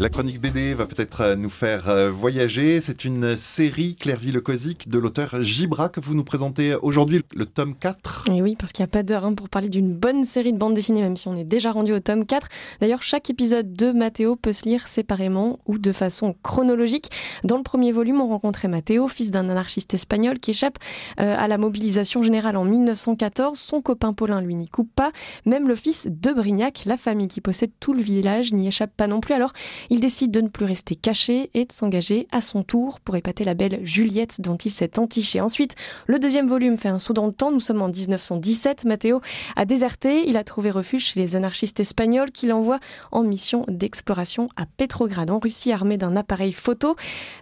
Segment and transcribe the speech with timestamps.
[0.00, 2.80] La chronique BD va peut-être euh, nous faire euh, voyager.
[2.80, 8.30] C'est une série Clairville-Cosique de l'auteur Gibra que vous nous présentez aujourd'hui, le tome 4.
[8.32, 10.58] Et oui, parce qu'il n'y a pas d'heure hein, pour parler d'une bonne série de
[10.58, 12.48] bande dessinée, même si on est déjà rendu au tome 4.
[12.80, 17.10] D'ailleurs, chaque épisode de Matteo peut se lire séparément ou de façon chronologique.
[17.44, 20.78] Dans le premier volume, on rencontrait Matteo, fils d'un anarchiste espagnol qui échappe
[21.20, 23.58] euh, à la mobilisation générale en 1914.
[23.58, 25.12] Son copain Paulin, lui, n'y coupe pas.
[25.44, 29.06] Même le fils de Brignac, la famille qui possède tout le village, n'y échappe pas
[29.06, 29.34] non plus.
[29.34, 29.52] Alors,
[29.90, 33.44] il décide de ne plus rester caché et de s'engager à son tour pour épater
[33.44, 35.40] la belle Juliette dont il s'est entiché.
[35.40, 35.74] Ensuite,
[36.06, 37.50] le deuxième volume fait un saut dans le temps.
[37.50, 38.84] Nous sommes en 1917.
[38.84, 39.20] Matteo
[39.56, 40.28] a déserté.
[40.28, 42.78] Il a trouvé refuge chez les anarchistes espagnols qu'il envoie
[43.10, 46.94] en mission d'exploration à Petrograd, en Russie, armé d'un appareil photo.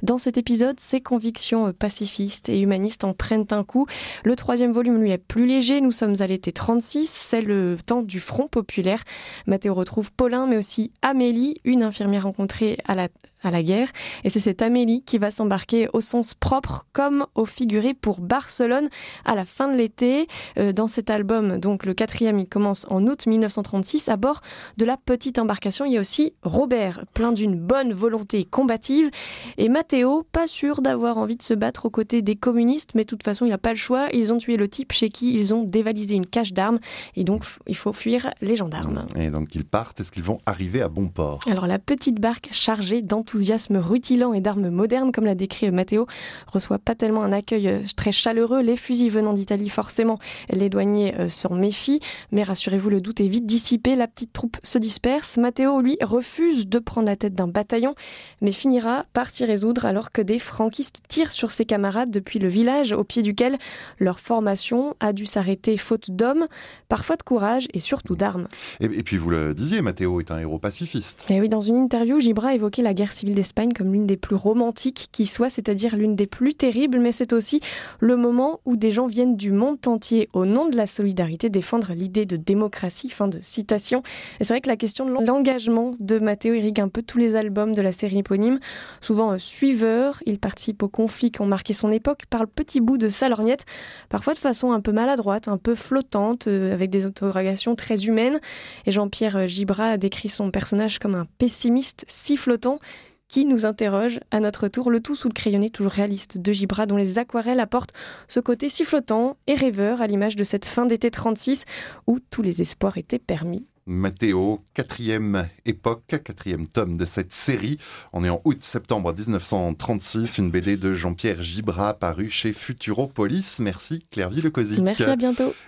[0.03, 3.87] Dans cet épisode, ses convictions pacifistes et humanistes en prennent un coup.
[4.25, 5.83] Le troisième volume, lui, est plus léger.
[5.83, 7.09] Nous sommes à l'été 36.
[7.09, 9.03] C'est le temps du Front populaire.
[9.47, 13.09] Matteo retrouve Paulin, mais aussi Amélie, une infirmière en rencontrée à la
[13.43, 13.89] à la guerre.
[14.25, 18.89] Et c'est cette Amélie qui va s'embarquer au sens propre comme au figuré pour Barcelone
[19.25, 20.27] à la fin de l'été.
[20.59, 24.41] Euh, dans cet album, donc le quatrième, il commence en août 1936 à bord
[24.77, 25.85] de la petite embarcation.
[25.85, 29.11] Il y a aussi Robert, plein d'une bonne volonté combative,
[29.57, 33.09] et Matteo, pas sûr d'avoir envie de se battre aux côtés des communistes, mais de
[33.09, 34.09] toute façon, il n'a pas le choix.
[34.13, 36.79] Ils ont tué le type chez qui ils ont dévalisé une cache d'armes,
[37.17, 39.07] et donc il faut fuir les gendarmes.
[39.17, 41.41] Et donc ils partent, est-ce qu'ils vont arriver à bon port?
[41.51, 46.07] Alors la petite barque chargée dans enthousiasme rutilant et d'armes modernes, comme l'a décrit Matteo,
[46.47, 48.63] reçoit pas tellement un accueil euh, très chaleureux.
[48.63, 50.19] Les fusils venant d'Italie, forcément,
[50.51, 52.01] les douaniers euh, s'en méfient.
[52.33, 53.97] Mais rassurez-vous, le doute est vite dissipé.
[53.97, 55.37] La petite troupe se disperse.
[55.37, 57.95] Matteo, lui, refuse de prendre la tête d'un bataillon,
[58.41, 62.49] mais finira par s'y résoudre alors que des franquistes tirent sur ses camarades depuis le
[62.49, 63.59] village au pied duquel
[63.99, 66.47] leur formation a dû s'arrêter faute d'hommes,
[66.89, 68.47] parfois de courage et surtout d'armes.
[68.81, 71.27] Et, puis vous le disiez, Matteo est un héros pacifiste.
[71.31, 74.37] Et oui, dans une interview, Gibra évoquait la guerre civile d'Espagne comme l'une des plus
[74.37, 77.61] romantiques qui soit, c'est-à-dire l'une des plus terribles, mais c'est aussi
[78.01, 81.93] le moment où des gens viennent du monde entier au nom de la solidarité défendre
[81.95, 83.11] l'idée de démocratie.
[83.11, 84.03] Fin de citation.
[84.41, 87.37] Et c'est vrai que la question de l'engagement de Matteo irrigue un peu tous les
[87.37, 88.59] albums de la série éponyme.
[89.01, 92.81] Souvent euh, suiveur, il participe aux conflits qui ont marqué son époque par le petit
[92.81, 93.65] bout de sa lorgnette,
[94.09, 98.41] parfois de façon un peu maladroite, un peu flottante, euh, avec des interrogations très humaines.
[98.87, 102.79] Et Jean-Pierre Gibra a décrit son personnage comme un pessimiste si flottant
[103.29, 106.87] qui nous interroge à notre tour, le tout sous le crayonné toujours réaliste de Gibra,
[106.87, 107.93] dont les aquarelles apportent
[108.27, 111.65] ce côté si flottant et rêveur à l'image de cette fin d'été 36
[112.07, 113.67] où tous les espoirs étaient permis.
[113.89, 117.79] Mathéo, quatrième époque, quatrième tome de cette série.
[118.13, 123.61] On est en août-septembre 1936, une BD de Jean-Pierre Gibra parue chez Futuropolis.
[123.61, 124.83] Merci Claire Villecosy.
[124.83, 125.55] Merci, à bientôt.